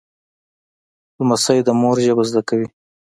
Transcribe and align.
لمسی 1.17 1.59
د 1.67 1.69
مور 1.81 1.97
ژبه 2.05 2.23
زده 2.29 2.41
کوي. 2.49 2.67